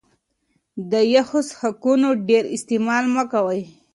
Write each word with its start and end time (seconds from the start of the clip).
د 0.91 0.93
يخو 1.13 1.39
څښاکونو 1.47 2.09
ډېر 2.27 2.43
استعمال 2.55 3.03
مه 3.15 3.23
کوه 3.31 3.59